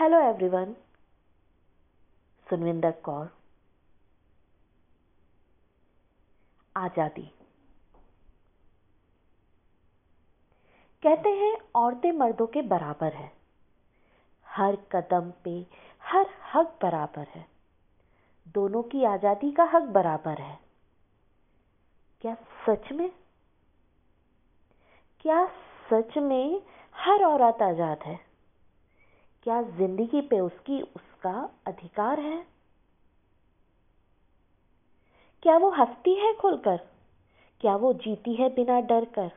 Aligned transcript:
Hello 0.00 0.20
everyone 0.20 0.72
सुनविंदर 2.50 2.90
Kaur 2.90 3.28
आज़ादी 6.76 7.22
कहते 11.02 11.28
हैं, 11.28 11.56
औरतें 11.74 12.12
मर्दों 12.12 12.46
के 12.46 12.62
बराबर 12.62 13.12
है। 13.12 13.32
हर 14.46 14.76
कदम 14.76 15.30
पे, 15.44 15.66
हर 16.02 16.26
हक 16.54 16.78
बराबर 16.82 17.26
है। 17.28 17.46
दोनों 18.46 18.82
की 18.82 19.04
आज़ादी 19.04 19.52
का 19.52 19.64
हक 19.64 19.82
बराबर 19.82 20.40
है। 20.40 20.58
क्या 22.20 22.34
सच 22.34 22.92
में? 22.92 23.10
क्या 25.20 25.46
सच 25.92 26.18
में 26.18 26.62
हर 26.94 27.24
औरत 27.24 27.62
आज़ाद 27.62 27.98
है? 27.98 28.29
क्या 29.42 29.62
ज़िंदगी 29.62 30.20
पे 30.20 30.40
उसकी, 30.40 30.82
उसका 30.82 31.50
अधिकार 31.66 32.20
है? 32.20 32.46
क्या 35.42 35.56
वो 35.56 35.70
हंसती 35.70 36.14
है 36.14 36.34
खुलकर? 36.34 36.76
क्या 37.60 37.76
वो 37.76 37.92
जीती 37.92 38.34
है 38.34 38.48
बिना 38.54 38.80
डर 38.80 39.04
कर? 39.04 39.32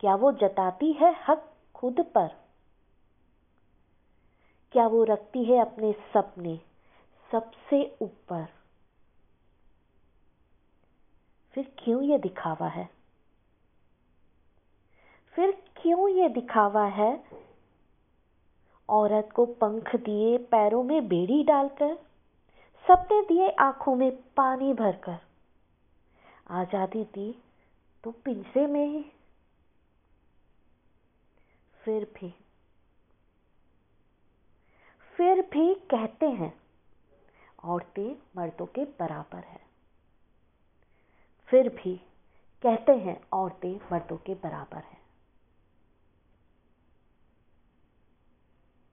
क्या 0.00 0.14
वो 0.14 0.32
जताती 0.32 0.92
है 0.92 1.24
हक 1.28 1.52
खुद 1.74 2.00
पर? 2.00 2.28
क्या 4.72 4.86
वो 4.86 5.04
रखती 5.04 5.44
है 5.44 5.60
अपने 5.60 5.92
सपने 5.92 6.60
सबसे 7.32 7.96
ऊपर? 8.02 8.46
फिर 11.52 11.74
क्यों 11.78 12.02
ये 12.02 12.18
दिखावा 12.18 12.68
है? 12.68 12.88
फिर 15.34 15.62
क्यों 15.82 16.08
ये 16.08 16.28
दिखावा 16.28 16.84
है 16.84 17.36
औरत 18.88 19.28
को 19.34 19.44
पंख 19.46 19.94
दिए, 19.96 20.36
पैरों 20.38 20.82
में 20.82 21.08
बेड़ी 21.08 21.42
डालकर, 21.44 21.94
सपने 22.84 23.20
दिए 23.22 23.48
आँखों 23.50 23.94
में 23.96 24.10
पानी 24.36 24.72
भरकर। 24.74 25.18
आज़ादी 26.50 27.04
दी 27.04 27.30
तो 28.04 28.10
पिंजरे 28.24 28.66
में 28.66 28.86
ही। 28.86 29.04
फिर 31.80 32.04
भी 32.14 32.34
फिर 35.16 35.40
भी 35.42 35.74
कहते 35.90 36.26
हैं, 36.26 36.52
औरतें 37.64 38.16
मर्दों 38.36 38.66
के 38.66 38.84
बराबर 39.00 39.44
है। 39.44 39.60
फिर 41.48 41.68
भी 41.68 41.94
कहते 42.64 42.92
हैं, 42.92 43.20
औरतें 43.32 43.74
मर्दों 43.92 44.16
के 44.16 44.34
बराबर 44.34 44.78
हैं। 44.78 45.00